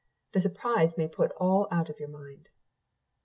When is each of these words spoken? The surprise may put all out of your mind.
The 0.31 0.41
surprise 0.41 0.97
may 0.97 1.07
put 1.07 1.29
all 1.33 1.67
out 1.69 1.91
of 1.91 1.99
your 1.99 2.09
mind. 2.09 2.49